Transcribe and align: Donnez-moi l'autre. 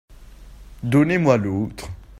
Donnez-moi 0.81 1.37
l'autre. 1.37 1.91